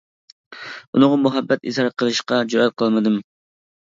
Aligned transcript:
ئۇنىڭغا 0.95 1.19
مۇھەببەت 1.25 1.69
ئىزھار 1.71 1.91
قىلىشقا 2.03 2.39
جۈرئەت 2.53 2.75
قىلالمىدىم. 2.83 3.21